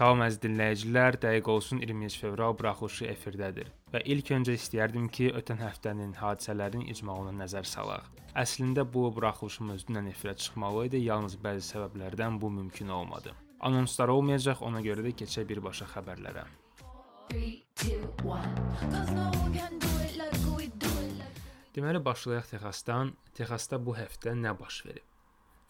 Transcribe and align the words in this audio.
Salam 0.00 0.22
əziz 0.24 0.38
dinləyicilər, 0.40 1.18
dəqiq 1.20 1.48
olsun 1.52 1.82
23 1.84 2.14
fevral 2.22 2.54
buraxılışı 2.56 3.04
efirdədir. 3.10 3.66
Və 3.92 4.00
ilk 4.14 4.30
öncə 4.32 4.54
istəyərdim 4.56 5.10
ki, 5.12 5.26
ötən 5.36 5.60
həftənin 5.60 6.14
hadisələrin 6.16 6.86
icmalına 6.88 7.34
nəzər 7.42 7.68
salaq. 7.68 8.06
Əslində 8.42 8.86
bu 8.94 9.02
buraxılışımız 9.18 9.84
dünən 9.90 10.08
efirə 10.08 10.32
çıxmalı 10.40 10.86
idi, 10.88 11.02
yalnız 11.04 11.36
bəzi 11.44 11.74
səbəblərdən 11.74 12.40
bu 12.40 12.48
mümkün 12.54 12.88
olmadı. 12.96 13.34
Anonslar 13.60 14.08
olmayacaq, 14.14 14.64
ona 14.70 14.80
görə 14.88 15.04
də 15.04 15.12
keçə 15.20 15.44
birbaşa 15.52 15.90
xəbərlərə. 15.92 16.46
3 17.36 17.60
2 17.84 18.00
1 20.64 20.80
Deməli 21.76 22.00
başlayaq 22.08 22.48
Texasdan. 22.56 23.12
Texasda 23.36 23.76
bu 23.84 24.00
həftə 24.00 24.32
nə 24.32 24.56
baş 24.64 24.80
verib? 24.88 25.09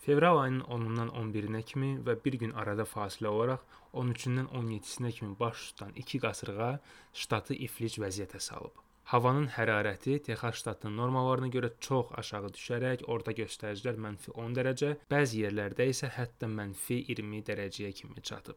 Fevral 0.01 0.39
ayının 0.41 0.63
10-undan 0.65 1.11
11-nə 1.21 1.61
kimi 1.71 1.89
və 2.05 2.15
bir 2.25 2.37
gün 2.41 2.55
arada 2.63 2.87
fasilə 2.89 3.29
olaraq 3.29 3.65
13-dən 4.03 4.47
17-sinə 4.61 5.11
kimi 5.13 5.35
baş 5.41 5.65
tutan 5.71 5.91
iki 6.03 6.21
qasırğa 6.23 6.69
ştatı 7.23 7.57
iflic 7.67 7.99
vəziyyətə 8.01 8.41
salıb. 8.41 8.79
Havanın 9.13 9.51
hərarəti 9.57 10.15
Texas 10.25 10.63
ştatının 10.63 10.97
normalarına 11.03 11.51
görə 11.57 11.71
çox 11.89 12.15
aşağı 12.23 12.53
düşərək 12.57 13.05
orta 13.17 13.35
göstəricilər 13.43 14.01
-10 14.07 14.57
dərəcə, 14.59 14.91
bəzi 15.13 15.43
yerlərdə 15.45 15.89
isə 15.93 16.09
hətta 16.17 16.49
-20 16.49 17.43
dərəcəyə 17.51 17.93
kimi 18.01 18.25
çatıb. 18.31 18.57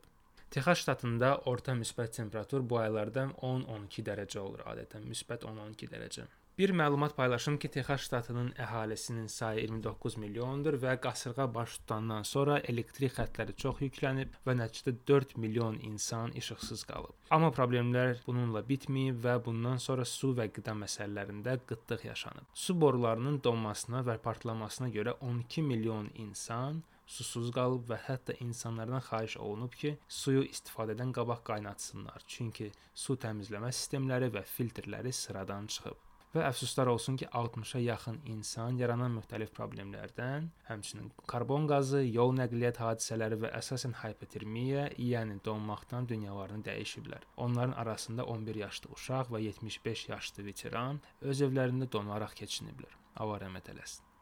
Texas 0.50 0.86
ştatında 0.86 1.34
orta 1.52 1.76
müsbət 1.76 2.16
temperatur 2.22 2.64
bu 2.70 2.80
aylarda 2.86 3.28
10-12 3.42 4.08
dərəcə 4.12 4.40
olur 4.40 4.64
adətən, 4.76 5.12
müsbət 5.12 5.44
10-12 5.52 5.92
dərəcə. 5.96 6.30
Bir 6.58 6.70
məlumat 6.70 7.16
paylaşım 7.18 7.56
ki, 7.58 7.70
Texas 7.74 8.02
ştatının 8.06 8.52
əhalisinin 8.62 9.28
sayı 9.28 9.62
29 9.62 10.18
milyondur 10.22 10.76
və 10.84 10.92
qasırğa 11.02 11.48
baş 11.56 11.78
tutandan 11.80 12.28
sonra 12.30 12.60
elektrik 12.60 13.16
xəttləri 13.16 13.56
çox 13.64 13.82
yüklənib 13.82 14.36
və 14.46 14.54
nəticədə 14.60 14.94
4 15.08 15.34
milyon 15.38 15.80
insan 15.82 16.36
işıqsız 16.42 16.84
qalıb. 16.92 17.16
Amma 17.34 17.50
problemlər 17.58 18.22
bununla 18.28 18.62
bitməyib 18.70 19.18
və 19.26 19.40
bundan 19.48 19.82
sonra 19.88 20.06
su 20.06 20.30
və 20.38 20.46
qida 20.54 20.78
məsələlərində 20.84 21.58
qıtlıq 21.74 22.06
yaşanıb. 22.12 22.46
Su 22.54 22.78
borularının 22.82 23.42
donmasına 23.44 24.06
və 24.12 24.20
partlamasına 24.30 24.94
görə 24.94 25.18
12 25.32 25.66
milyon 25.74 26.14
insan 26.28 26.84
susuz 27.08 27.50
qalıb 27.58 27.90
və 27.90 27.98
hətta 28.06 28.38
insanlardan 28.46 29.02
xahiş 29.10 29.40
olunub 29.42 29.74
ki, 29.74 29.98
suyu 30.22 30.46
istifadədən 30.54 31.18
qabaq 31.18 31.44
qaynatsınlar, 31.50 32.22
çünki 32.28 32.70
su 32.94 33.18
təmizləmə 33.26 33.74
sistemləri 33.74 34.30
və 34.38 34.46
filtrləri 34.56 35.18
sıradan 35.26 35.66
çıxıb. 35.66 36.13
Və 36.34 36.42
əfsuslar 36.48 36.90
olsun 36.90 37.18
ki, 37.22 37.28
60-a 37.40 37.80
yaxın 37.84 38.16
insan 38.34 38.78
yaranan 38.82 39.14
müxtəlif 39.20 39.52
problemlərdən, 39.54 40.48
həmçinin 40.70 41.12
karbon 41.30 41.68
qazı, 41.70 42.02
yol 42.16 42.34
nəqliyyat 42.40 42.80
hadisələri 42.82 43.38
və 43.44 43.52
əsasən 43.60 43.94
hipotermiya, 44.00 44.88
yəni 44.98 45.38
donmaqdan 45.46 46.10
dünyalarını 46.10 46.66
dəyişiblər. 46.70 47.28
Onların 47.38 47.78
arasında 47.84 48.26
11 48.26 48.62
yaşlı 48.64 48.90
uşaq 48.98 49.30
və 49.36 49.44
75 49.44 50.08
yaşlı 50.10 50.48
veteran 50.50 51.04
öz 51.22 51.46
evlərində 51.50 51.92
donaraq 51.98 52.34
keçiniblər. 52.42 52.98
Allah 53.22 53.46
rəhmət 53.46 53.70
eləsin. 53.76 54.13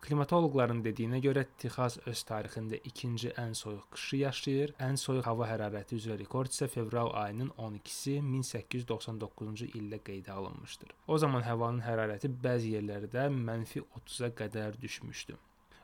Klimatoloqların 0.00 0.78
dediyinə 0.84 1.18
görə 1.20 1.42
Texas 1.60 1.98
öz 2.08 2.20
tarixində 2.28 2.78
ikinci 2.88 3.34
ən 3.42 3.52
soyuq 3.58 3.82
qışı 3.96 4.20
yaşayır. 4.22 4.72
Ən 4.86 4.96
soyuq 5.02 5.26
hava 5.28 5.48
hərarəti 5.50 5.98
üzrə 6.00 6.16
rekord 6.20 6.54
isə 6.54 6.70
fevral 6.72 7.12
ayının 7.22 7.50
12-si 7.66 8.14
1899-cu 8.24 9.68
ildə 9.80 9.98
qeydə 10.06 10.32
alınmışdır. 10.32 10.94
O 11.06 11.18
zaman 11.24 11.44
havanın 11.44 11.84
hərarəti 11.84 12.32
bəzi 12.46 12.72
yerlərdə 12.78 13.26
-30-a 13.34 14.32
qədər 14.40 14.80
düşmüşdü. 14.80 15.36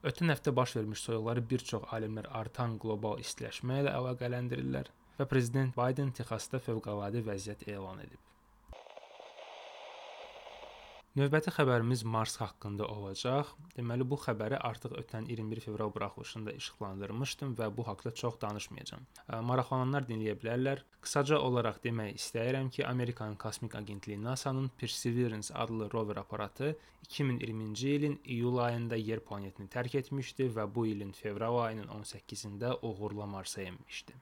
Ötən 0.08 0.32
həftə 0.32 0.54
baş 0.56 0.76
vermiş 0.78 1.02
soyuqları 1.10 1.42
bir 1.50 1.66
çox 1.72 1.84
alimlər 1.98 2.30
artan 2.40 2.78
qlobal 2.80 3.20
istiləşmə 3.20 3.82
ilə 3.82 3.92
əlaqələndirirlər 4.00 4.92
və 5.18 5.28
prezident 5.28 5.76
Bayden 5.76 6.16
Texasda 6.16 6.62
fövqəladə 6.64 7.24
vəziyyət 7.28 7.68
elan 7.74 8.00
edib. 8.08 8.20
Növbəti 11.16 11.48
xəbərimiz 11.48 12.02
Mars 12.12 12.34
haqqında 12.36 12.84
olacaq. 12.92 13.54
Deməli 13.72 14.04
bu 14.08 14.18
xəbəri 14.20 14.58
artıq 14.68 14.98
ötən 15.00 15.24
21 15.30 15.62
fevral 15.64 15.92
buraxılışında 15.94 16.52
işıqlandırmışdım 16.58 17.54
və 17.60 17.70
bu 17.78 17.86
haqqda 17.86 18.12
çox 18.20 18.36
danışmayacağam. 18.42 19.06
Maraqlananlar 19.50 20.04
dinləyə 20.10 20.34
bilərlər. 20.42 20.82
Qısaca 21.06 21.38
olaraq 21.46 21.80
demək 21.86 22.20
istəyirəm 22.20 22.68
ki, 22.68 22.84
Amerikanın 22.90 23.40
kosmik 23.46 23.78
agentliyi 23.80 24.20
NASA-nın 24.26 24.68
Perseverance 24.76 25.54
adlı 25.54 25.88
rover 25.92 26.20
aparatı 26.26 26.76
2020-ci 27.08 27.96
ilin 27.96 28.20
iyul 28.24 28.60
ayında 28.68 29.00
yer 29.00 29.24
planetini 29.24 29.72
tərk 29.72 29.96
etmişdi 30.04 30.52
və 30.60 30.68
bu 30.74 30.86
ilin 30.92 31.16
fevral 31.16 31.62
ayının 31.64 31.88
18-də 31.96 32.76
uğurla 32.82 33.26
Marsa 33.26 33.62
enmişdi. 33.62 34.12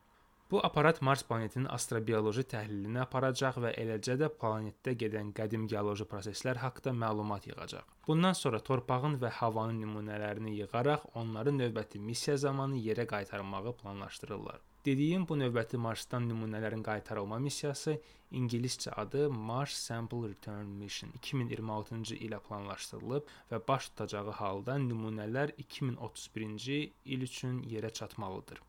Bu 0.51 0.67
aparat 0.67 1.01
Mars 1.03 1.23
planetinin 1.25 1.67
astrobioloji 1.73 2.43
təhlilini 2.53 3.01
aparacaq 3.01 3.57
və 3.65 3.71
eləcə 3.81 4.19
də 4.21 4.29
planetdə 4.41 4.93
gedən 5.03 5.31
qədim 5.39 5.65
geoloji 5.73 6.05
proseslər 6.11 6.61
haqqında 6.61 6.93
məlumat 7.05 7.47
yığacaq. 7.49 7.87
Bundan 8.07 8.37
sonra 8.41 8.61
torpağın 8.69 9.17
və 9.23 9.31
havanın 9.39 9.81
nümunələrini 9.85 10.53
yığaraq 10.59 11.07
onları 11.21 11.55
növbəti 11.57 12.03
missiya 12.11 12.37
zamanı 12.43 12.83
yerə 12.89 13.07
qaytarmağı 13.15 13.73
planlaşdırırlar. 13.81 14.61
Dediyim 14.85 15.25
bu 15.29 15.39
növbəti 15.41 15.81
Marsdan 15.81 16.29
nümunələrin 16.29 16.85
qaytarılma 16.85 17.39
missiyası 17.47 17.95
ingiliscə 18.41 18.93
adı 19.05 19.31
Mars 19.31 19.79
Sample 19.87 20.29
Return 20.29 20.77
Mission 20.83 21.17
2026-cı 21.23 22.21
ilə 22.29 22.43
planlaşdırılıb 22.51 23.33
və 23.53 23.63
baş 23.69 23.89
tutacağı 23.89 24.37
halda 24.43 24.77
nümunələr 24.91 25.57
2031-ci 25.67 26.79
il 27.17 27.29
üçün 27.31 27.63
yerə 27.73 27.93
çatmalıdır. 27.93 28.61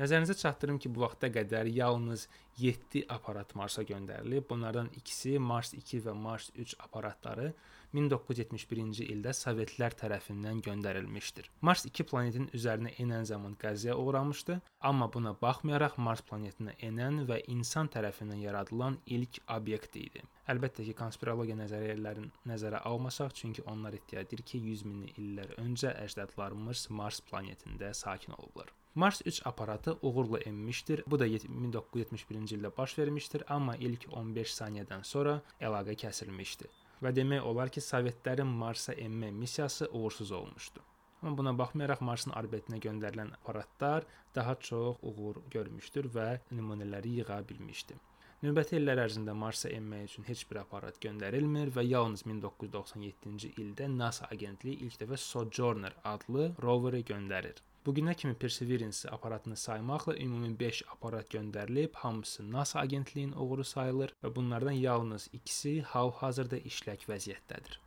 Nəzərinizə 0.00 0.34
çatdırım 0.40 0.80
ki, 0.82 0.90
bu 0.94 1.04
vaxta 1.04 1.30
qədər 1.34 1.70
yalnız 1.70 2.26
7 2.58 3.04
aparat 3.08 3.54
Marsa 3.54 3.82
göndərilib. 3.82 4.48
Bunlardan 4.50 4.90
ikisi 4.96 5.38
Mars 5.38 5.74
2 5.74 6.02
və 6.06 6.14
Mars 6.14 6.50
3 6.54 6.76
aparatları 6.86 7.52
1971-ci 7.94 9.06
ildə 9.14 9.32
Sovetlər 9.36 9.94
tərəfindən 9.98 10.60
göndərilmişdir. 10.66 11.50
Mars 11.66 11.84
2 11.86 12.06
planetin 12.10 12.48
üzərinə 12.56 12.94
enən 13.02 13.26
zaman 13.30 13.54
qəzaya 13.60 13.94
uğramışdı, 14.00 14.60
amma 14.80 15.10
buna 15.14 15.34
baxmayaraq 15.42 15.98
Mars 16.02 16.24
planetinə 16.28 16.74
enən 16.88 17.22
və 17.30 17.40
insan 17.54 17.90
tərəfindən 17.94 18.42
yaradılan 18.42 18.98
ilk 19.06 19.42
obyekt 19.56 19.98
idi. 20.00 20.22
Əlbəttə 20.50 20.84
ki, 20.84 20.96
konspirologiya 20.98 21.56
nəzəriyyələrini 21.62 22.50
nəzərə 22.50 22.82
almasaq, 22.90 23.34
çünki 23.38 23.64
onlar 23.70 23.96
iddia 23.96 24.26
edir 24.26 24.42
ki, 24.42 24.60
100 24.74 24.86
min 24.90 25.04
illər 25.14 25.54
öncə 25.62 25.94
əcdadlarımız 26.04 26.88
Mars 26.90 27.22
planetində 27.30 27.94
sakin 27.94 28.36
olublar. 28.36 28.74
Mars 28.94 29.22
3 29.26 29.46
aparatı 29.46 29.98
uğurla 30.02 30.38
enmişdir. 30.38 31.02
Bu 31.06 31.18
da 31.18 31.26
1971-ci 31.26 32.43
ildə 32.52 32.70
baş 32.76 32.98
vermişdir, 32.98 33.44
amma 33.48 33.76
ilk 33.76 34.06
15 34.12 34.54
saniyədən 34.60 35.04
sonra 35.04 35.40
əlaqə 35.60 35.96
kəsilmişdi. 36.04 36.70
Və 37.02 37.12
demək 37.16 37.44
olar 37.50 37.72
ki, 37.72 37.80
Sovetlərin 37.80 38.50
Marsa 38.62 38.92
enmə 38.92 39.30
missiyası 39.32 39.88
uğursuz 39.92 40.32
olmuşdu. 40.32 40.80
Amma 41.22 41.38
buna 41.38 41.52
baxmayaraq 41.58 42.02
Marsın 42.04 42.34
orbitinə 42.36 42.78
göndərilən 42.84 43.30
aparatlar 43.38 44.04
daha 44.34 44.54
çox 44.68 44.98
uğur 45.02 45.40
görmüşdür 45.50 46.10
və 46.16 46.26
nümunələri 46.52 47.14
yığa 47.20 47.38
bilmişdi. 47.48 47.96
Növbəti 48.44 48.74
illər 48.76 49.00
ərzində 49.00 49.32
Marsa 49.40 49.70
enmək 49.72 50.02
üçün 50.06 50.26
heç 50.28 50.40
bir 50.48 50.58
aparat 50.60 50.98
göndərilmir 51.00 51.70
və 51.76 51.84
yalnız 51.86 52.26
1997-ci 52.28 53.48
ildə 53.62 53.86
NASA 53.92 54.26
agentliyi 54.34 54.84
ilk 54.84 54.98
dəfə 55.02 55.16
Sojourner 55.22 55.94
adlı 56.10 56.50
roveri 56.64 57.00
göndərir. 57.10 57.62
Bugünə 57.86 58.12
kimi 58.20 58.36
Perseverance 58.42 59.08
aparatını 59.16 59.56
saymaqla 59.62 60.18
ümumi 60.26 60.52
5 60.60 60.82
aparat 60.96 61.32
göndərilib, 61.32 61.96
hamısı 62.02 62.44
NASA 62.50 62.82
agentliyinin 62.82 63.32
uğuru 63.46 63.64
sayılır 63.64 64.12
və 64.24 64.34
bunlardan 64.36 64.76
yalnız 64.82 65.30
ikisi 65.32 65.74
hal-hazırda 65.94 66.60
işlək 66.72 67.08
vəziyyətdədir. 67.14 67.80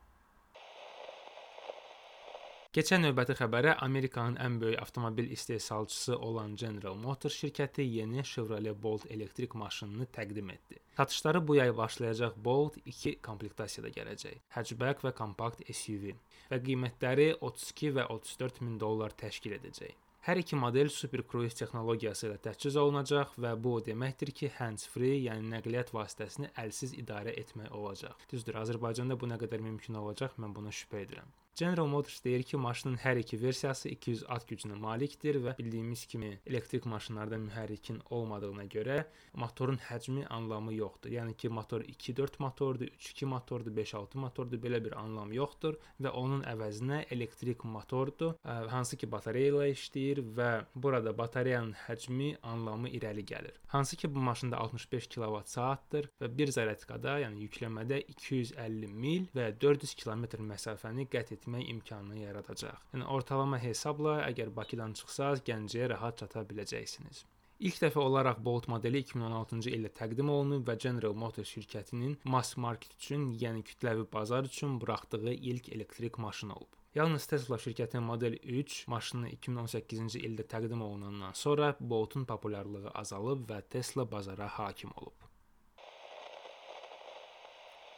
Keçən 2.75 2.99
növbəti 3.05 3.31
xəbərə 3.39 3.77
Amerikanın 3.85 4.35
ən 4.43 4.57
böyük 4.59 4.81
avtomobil 4.81 5.29
istehsalçısı 5.31 6.17
olan 6.17 6.55
General 6.59 6.95
Motors 6.99 7.37
şirkəti 7.39 7.85
yeni 7.87 8.23
Chevrolet 8.27 8.81
Bolt 8.83 9.05
elektrik 9.11 9.55
maşınını 9.55 10.07
təqdim 10.17 10.51
etdi. 10.51 10.79
Satışları 10.97 11.47
bu 11.47 11.55
yay 11.55 11.77
başlayacaq 11.77 12.35
Bolt 12.35 12.77
2 12.85 13.21
komplektasiyada 13.21 13.93
gələcək. 13.99 14.41
Hatchback 14.57 15.05
və 15.07 15.13
kompakt 15.15 15.63
SUV 15.71 16.11
və 16.51 16.59
qiymətləri 16.67 17.29
32 17.39 17.93
və 17.99 18.07
34 18.17 18.61
min 18.61 18.75
dollar 18.83 19.15
təşkil 19.23 19.55
edəcək. 19.61 19.95
Hər 20.27 20.43
iki 20.43 20.59
model 20.59 20.89
Super 20.91 21.23
Cruise 21.23 21.55
texnologiyası 21.55 22.27
ilə 22.27 22.37
təchiz 22.49 22.75
olunacaq 22.75 23.37
və 23.39 23.55
bu 23.63 23.77
o 23.77 23.83
deməkdir 23.85 24.33
ki, 24.35 24.51
hands-free, 24.59 25.21
yəni 25.29 25.53
nəqliyyat 25.55 25.95
vasitəsini 25.95 26.51
əlsiz 26.65 26.97
idarə 26.99 27.31
etmək 27.45 27.71
olacaq. 27.71 28.27
Düzdür, 28.27 28.59
Azərbaycanda 28.65 29.15
bu 29.15 29.31
nə 29.31 29.39
qədər 29.39 29.63
mümkün 29.63 30.03
olacaq, 30.03 30.35
mən 30.35 30.57
buna 30.57 30.75
şübhə 30.75 31.05
edirəm. 31.07 31.31
General 31.57 31.87
Motors 31.87 32.19
deyir 32.23 32.43
ki, 32.45 32.57
maşının 32.61 32.99
hər 33.01 33.17
iki 33.17 33.37
versiyası 33.41 33.89
200 33.89 34.19
at 34.29 34.43
gücünə 34.45 34.75
malikdir 34.77 35.39
və 35.41 35.55
bildiyimiz 35.57 36.03
kimi 36.05 36.27
elektrik 36.45 36.83
maşınlarda 36.85 37.39
mühərrikin 37.41 37.97
olmadığına 38.13 38.65
görə 38.69 38.97
motorun 39.33 39.79
həcmi 39.87 40.27
anlamı 40.35 40.75
yoxdur. 40.77 41.15
Yəni 41.15 41.33
ki, 41.33 41.49
motor 41.49 41.81
2-4 41.81 42.37
motordur, 42.43 42.91
3-2 43.05 43.29
motordur, 43.31 43.73
5-6 43.79 44.21
motordur, 44.21 44.61
belə 44.61 44.83
bir 44.85 44.93
anlam 45.01 45.33
yoxdur 45.33 45.79
və 45.97 46.11
onun 46.21 46.43
əvəzinə 46.45 46.99
elektrik 47.17 47.65
motordur, 47.65 48.37
hansı 48.45 49.01
ki, 49.01 49.09
batareya 49.09 49.55
ilə 49.55 49.71
işləyir 49.73 50.21
və 50.37 50.51
burada 50.75 51.15
batareyanın 51.17 51.73
həcmi, 51.87 52.29
anlamı 52.43 52.93
irəli 52.99 53.25
gəlir. 53.33 53.57
Hansı 53.73 53.97
ki, 53.97 54.13
bu 54.13 54.27
maşında 54.29 54.61
65 54.61 55.09
kilovat-saatdır 55.17 56.11
və 56.21 56.31
bir 56.37 56.53
zaryadkada, 56.53 57.17
yəni 57.25 57.49
yükləmədə 57.49 58.03
250 58.13 58.93
mil 58.93 59.27
və 59.33 59.49
400 59.57 59.97
kilometr 60.03 60.45
məsafəni 60.53 61.09
qət 61.09 61.33
etmək 61.33 61.46
etmək 61.47 61.69
imkanını 61.71 62.19
yaradacaq. 62.19 62.83
Yəni 62.93 63.07
ortalama 63.07 63.57
hesabla 63.59 64.19
əgər 64.27 64.51
Bakıdan 64.55 64.93
çıxsaz, 64.99 65.41
Gəncəyə 65.47 65.89
rahat 65.93 66.19
çata 66.19 66.43
biləcəksiniz. 66.43 67.23
İlk 67.59 67.77
dəfə 67.81 67.99
olaraq 67.99 68.43
Bolt 68.45 68.67
modeli 68.69 69.01
2016-cı 69.01 69.71
ildə 69.73 69.89
təqdim 69.97 70.29
olunub 70.29 70.67
və 70.67 70.77
General 70.77 71.15
Motors 71.17 71.49
şirkətinin 71.55 72.17
mass 72.23 72.57
market 72.57 72.93
üçün, 72.99 73.31
yəni 73.33 73.63
kütləvi 73.65 74.05
bazar 74.13 74.43
üçün 74.45 74.79
buraxdığı 74.81 75.33
ilk 75.33 75.69
elektrik 75.69 76.17
maşını 76.17 76.53
olub. 76.53 76.73
Yalnız 76.95 77.25
Tesla 77.25 77.55
şirkətinin 77.55 78.03
Model 78.03 78.37
3 78.43 78.87
maşını 78.87 79.29
2018-ci 79.29 80.21
ildə 80.27 80.45
təqdim 80.53 80.81
olunandan 80.81 81.33
sonra 81.33 81.75
Boltun 81.79 82.25
populyarlığı 82.25 82.89
azalıb 82.89 83.49
və 83.49 83.61
Tesla 83.69 84.11
bazara 84.11 84.47
hakim 84.47 84.91
olub. 84.95 85.26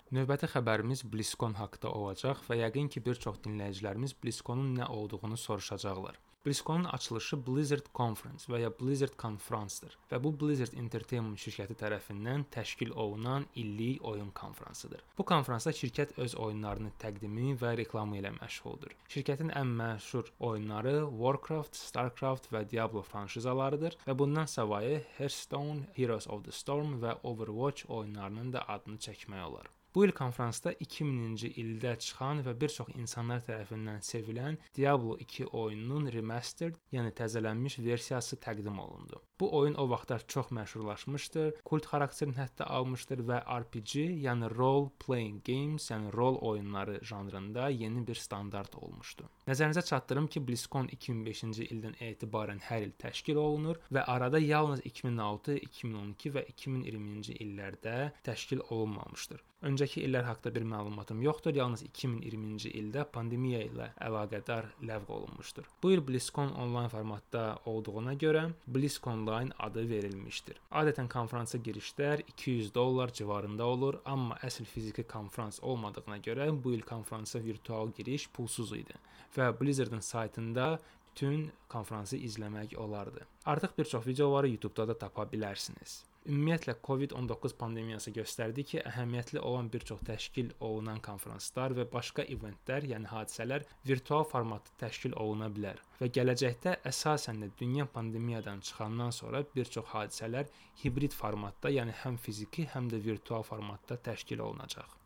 Növbəti 0.10 0.48
xəbərimiz 0.50 1.04
BlizzCon 1.06 1.52
haqqında 1.60 1.90
olacaq 1.94 2.40
və 2.48 2.56
yəqin 2.64 2.88
ki, 2.90 3.02
bir 3.06 3.20
çox 3.26 3.36
dinləyicilərimiz 3.44 4.16
BlizzCon-un 4.18 4.72
nə 4.80 4.88
olduğunu 4.90 5.38
soruşacaqlar. 5.38 6.18
BlizzCon-un 6.46 6.90
açılışı 6.98 7.38
Blizzard 7.48 7.92
Conference 7.94 8.50
və 8.50 8.64
ya 8.64 8.72
Blizzard 8.80 9.14
Conference-dır 9.22 9.94
və 10.10 10.20
bu 10.24 10.32
Blizzard 10.42 10.74
Entertainment 10.82 11.38
şirkəti 11.44 11.78
tərəfindən 11.78 12.48
təşkil 12.56 12.96
olunan 13.04 13.46
illik 13.54 14.02
oyun 14.02 14.34
konfransıdır. 14.42 15.06
Bu 15.18 15.28
konfransda 15.30 15.76
şirkət 15.78 16.18
öz 16.18 16.36
oyunlarını 16.42 16.96
təqdimi 17.04 17.54
və 17.62 17.78
reklamı 17.84 18.18
ilə 18.24 18.34
məşğuldur. 18.40 18.98
Şirkətin 19.14 19.54
ən 19.62 19.78
məşhur 19.78 20.32
oyunları 20.40 20.96
Warcraft, 21.22 21.78
StarCraft 21.86 22.50
və 22.56 22.66
Diablo 22.72 23.06
franşizalarıdır 23.06 24.02
və 24.08 24.18
bundan 24.18 24.50
savayı 24.50 25.04
Hearthstone, 25.20 25.86
Heroes 25.94 26.26
of 26.28 26.48
the 26.50 26.56
Storm 26.64 26.98
və 27.04 27.20
Overwatch 27.22 27.92
oyunlarının 27.92 28.56
da 28.58 28.66
adını 28.66 28.98
çəkmək 28.98 29.52
olar. 29.52 29.70
Bu 29.96 30.04
il 30.06 30.12
konfransda 30.14 30.76
2000-ci 30.86 31.50
ildə 31.64 31.96
çıxan 31.98 32.44
və 32.46 32.54
bir 32.62 32.70
çox 32.70 32.92
insanlar 32.94 33.40
tərəfindən 33.48 34.04
sevilən 34.06 34.60
Diablo 34.78 35.16
2 35.18 35.48
oyununun 35.62 36.12
remastered, 36.14 36.78
yəni 36.94 37.16
təzələnmiş 37.18 37.80
versiyası 37.82 38.38
təqdim 38.38 38.78
olundu. 38.84 39.22
Bu 39.40 39.50
oyun 39.58 39.74
o 39.82 39.88
vaxtlar 39.90 40.22
çox 40.28 40.52
məşhurlaşmışdır, 40.54 41.64
kult 41.66 41.90
xarakterini 41.90 42.38
hətta 42.38 42.68
almışdır 42.78 43.26
və 43.32 43.40
RPG, 43.56 44.06
yəni 44.28 44.52
role 44.54 44.92
playing 45.02 45.42
games, 45.48 45.90
yəni 45.90 46.14
rol 46.14 46.38
oyunları 46.52 47.00
janrında 47.02 47.70
yeni 47.70 48.06
bir 48.08 48.22
standart 48.22 48.76
olmuşdu. 48.76 49.26
Nəzərinizə 49.48 49.86
çatdırım 49.90 50.28
ki, 50.28 50.46
BlizzCon 50.48 50.94
2005-ci 51.00 51.70
ildən 51.74 51.98
etibarən 52.12 52.62
hər 52.70 52.86
il 52.92 52.94
təşkil 53.02 53.42
olunur 53.42 53.82
və 53.90 54.06
arada 54.06 54.38
yalnız 54.44 54.86
2006, 54.86 55.58
2012 55.72 56.36
və 56.38 56.46
2020-ci 56.54 57.40
illərdə 57.42 58.00
təşkil 58.28 58.68
olunmamışdır. 58.70 59.42
Öncəki 59.80 60.02
illər 60.04 60.26
haqqında 60.28 60.52
bir 60.56 60.64
məlumatım 60.68 61.22
yoxdur, 61.24 61.54
yalnız 61.56 61.86
2020-ci 61.86 62.72
ildə 62.76 63.06
pandemiya 63.14 63.62
ilə 63.64 63.86
əlaqədar 64.04 64.66
ləğv 64.90 65.12
olunmuşdur. 65.18 65.70
Bu 65.80 65.94
il 65.94 66.02
BlizzCon 66.04 66.52
onlayn 66.60 66.92
formatda 66.92 67.44
olduğuna 67.72 68.18
görə 68.20 68.42
BlizzConline 68.68 69.56
adı 69.68 69.86
verilmişdir. 69.90 70.60
Adətən 70.82 71.08
konfransa 71.14 71.62
girişlər 71.64 72.26
200 72.28 72.74
dollar 72.76 73.14
civarında 73.22 73.70
olur, 73.76 74.02
amma 74.04 74.36
əsl 74.50 74.68
fiziki 74.68 75.08
konfrans 75.08 75.62
olmadığına 75.64 76.20
görə 76.28 76.50
bu 76.64 76.76
il 76.76 76.84
konfransa 76.92 77.40
virtual 77.40 77.96
giriş 77.96 78.28
pulsuz 78.36 78.76
idi 78.82 79.00
və 79.38 79.54
Blizzardın 79.62 80.04
saytında 80.04 80.74
bütün 81.08 81.52
konfransı 81.70 82.20
izləmək 82.20 82.76
olardı. 82.76 83.24
Artıq 83.46 83.78
bir 83.78 83.86
çox 83.86 84.08
videoları 84.08 84.50
YouTube-da 84.50 84.88
da 84.88 84.98
tapa 84.98 85.24
bilərsiniz. 85.24 86.02
Ümumiyyətlə 86.28 86.74
COVID-19 86.84 87.54
pandemiyası 87.60 88.12
göstərdi 88.12 88.66
ki, 88.72 88.80
əhəmiyyətli 88.90 89.40
olan 89.40 89.70
bir 89.72 89.86
çox 89.90 90.02
təşkil 90.10 90.50
olunan 90.68 91.00
konfranslar 91.06 91.76
və 91.78 91.86
başqa 91.94 92.26
eventlər, 92.36 92.88
yəni 92.92 93.08
hadisələr 93.14 93.64
virtual 93.88 94.28
formatda 94.34 94.76
təşkil 94.84 95.16
oluna 95.24 95.48
bilər 95.56 95.80
və 96.02 96.12
gələcəkdə 96.20 96.76
əsasən 96.92 97.40
də 97.46 97.52
dünya 97.64 97.88
pandemiyadan 97.96 98.60
çıxandan 98.68 99.16
sonra 99.22 99.46
bir 99.56 99.72
çox 99.78 99.92
hadisələr 99.96 100.52
hibrid 100.84 101.16
formatda, 101.16 101.72
yəni 101.80 101.96
həm 102.04 102.20
fiziki, 102.28 102.68
həm 102.76 102.92
də 102.92 103.04
virtual 103.10 103.48
formatda 103.54 104.02
təşkil 104.12 104.44
olunacaq. 104.44 104.99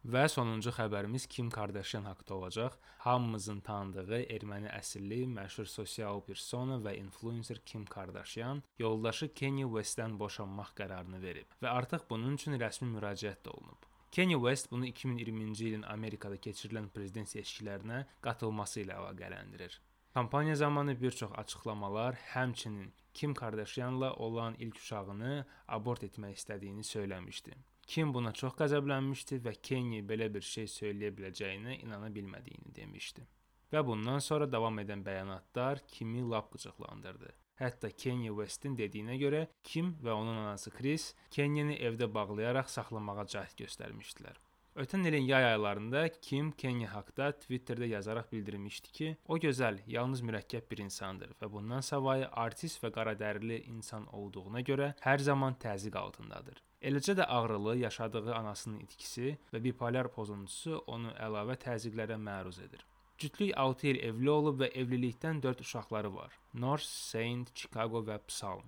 Və 0.00 0.22
sonuncu 0.32 0.72
xəbərimiz 0.72 1.26
Kim 1.28 1.50
Kardashian 1.52 2.06
haqqında 2.08 2.34
olacaq. 2.34 2.76
Hamımızın 3.04 3.58
tanıdığı 3.60 4.20
erməni 4.32 4.70
əsilli 4.72 5.26
məşhur 5.28 5.66
sosial 5.68 6.22
persona 6.24 6.78
və 6.80 6.94
influencer 6.96 7.60
Kim 7.66 7.84
Kardashian 7.84 8.62
yoldaşı 8.78 9.28
Kanye 9.34 9.66
West-dən 9.66 10.16
boşanmaq 10.18 10.72
qərarını 10.78 11.20
verib 11.20 11.52
və 11.62 11.68
artıq 11.68 12.08
bunun 12.10 12.40
üçün 12.40 12.56
rəsmi 12.56 12.88
müraciət 12.94 13.44
də 13.44 13.52
olunub. 13.52 13.84
Kanye 14.16 14.36
West 14.36 14.70
bunu 14.70 14.86
2020-ci 14.86 15.68
ilin 15.68 15.82
Amerikada 15.82 16.36
keçirilən 16.36 16.88
prezident 16.88 17.28
seçkilərinə 17.28 18.06
qatılması 18.24 18.80
ilə 18.80 18.96
əlaqələndirir. 19.02 19.76
Kampaniya 20.14 20.54
zamanı 20.56 20.96
bir 21.00 21.10
çox 21.10 21.30
açıqlamalar, 21.36 22.14
həmçinin 22.32 22.88
Kim 23.14 23.34
Kardashianla 23.34 24.14
olan 24.14 24.56
ilk 24.58 24.80
uşağını 24.80 25.44
abort 25.68 26.02
etmək 26.08 26.40
istədiyini 26.40 26.84
söyləmişdi. 26.84 27.54
Kim 27.90 28.12
buna 28.14 28.30
çox 28.30 28.52
qəzəblənmişdi 28.54 29.40
və 29.42 29.56
Kenny 29.66 29.98
belə 30.06 30.28
bir 30.30 30.44
şey 30.46 30.68
söyləyə 30.70 31.10
biləcəyinə 31.16 31.72
inana 31.80 32.06
bilmədiyini 32.14 32.70
demişdi. 32.76 33.24
Və 33.72 33.82
bundan 33.86 34.22
sonra 34.22 34.46
davam 34.52 34.78
edən 34.78 35.02
bəyanatlar 35.02 35.80
Kimi 35.90 36.22
lap 36.30 36.52
qıcıqlandırdı. 36.52 37.32
Hətta 37.58 37.90
Kanye 38.02 38.30
Westin 38.36 38.76
dediyinə 38.78 39.18
görə 39.18 39.42
Kim 39.72 39.90
və 40.04 40.14
onun 40.14 40.38
anası 40.44 40.70
Chris 40.70 41.08
Kenyəni 41.34 41.80
evdə 41.88 42.06
bağlayaraq 42.14 42.70
saxlamağa 42.76 43.26
cəhd 43.34 43.58
göstərmişdilər. 43.64 44.38
Ötən 44.78 45.10
ilin 45.10 45.26
yay 45.26 45.50
aylarında 45.50 46.06
Kim 46.22 46.52
Kenya 46.52 46.94
haqqında 46.94 47.32
Twitterdə 47.42 47.90
yazaraq 47.90 48.30
bildirmişdi 48.30 48.96
ki, 49.00 49.12
o 49.26 49.42
gözəl, 49.48 49.82
yalnız 49.98 50.22
mürəkkəb 50.30 50.70
bir 50.70 50.86
insandır 50.86 51.34
və 51.42 51.50
bundan 51.58 51.82
savayı 51.82 52.30
artist 52.46 52.84
və 52.86 52.94
qaradərili 52.94 53.64
insan 53.66 54.06
olduğuna 54.14 54.62
görə 54.62 54.94
hər 55.02 55.30
zaman 55.32 55.58
təzyiq 55.58 55.98
altındadır. 55.98 56.62
Eləcə 56.80 57.12
də 57.12 57.24
ağrılı 57.28 57.76
yaşadığı 57.76 58.34
anasının 58.34 58.78
itkisi 58.80 59.34
və 59.52 59.60
bipolyar 59.64 60.08
pozuntusu 60.14 60.78
onu 60.88 61.10
əlavə 61.26 61.58
təzyiqlərə 61.60 62.16
məruz 62.16 62.56
edir. 62.64 62.86
Cütlük 63.20 63.52
6 63.56 63.88
il 63.90 63.98
evli 64.08 64.30
olub 64.32 64.62
və 64.62 64.70
evlilikdən 64.82 65.42
4 65.42 65.60
uşaqları 65.60 66.14
var. 66.14 66.32
North, 66.54 66.88
Saint, 66.88 67.52
Chicago 67.54 68.00
və 68.06 68.16
Psalm. 68.30 68.64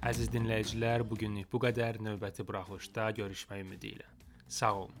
Əziz 0.00 0.32
dinləyicilər, 0.32 1.04
bu 1.04 1.20
günlük 1.20 1.52
bu 1.52 1.60
qədər. 1.60 2.00
Növbəti 2.00 2.48
buraxılışda 2.48 3.10
görüşmək 3.20 3.66
ümidi 3.66 3.92
ilə. 3.98 4.08
Sağ 4.48 4.74
olun. 4.80 4.96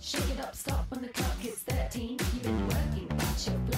Shake 0.00 0.32
it 0.32 0.40
up, 0.40 0.54
stop 0.56 0.88
when 0.90 1.04
the 1.04 1.12
clock 1.12 1.38
hits 1.40 1.64
13. 1.68 2.16
You've 2.32 2.42
been 2.42 2.68
working, 2.68 3.08
but 3.08 3.46
you're 3.46 3.73